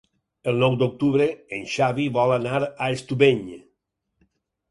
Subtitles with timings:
[0.51, 1.25] El nou d'octubre
[1.57, 3.43] en Xavi vol anar a Estubeny.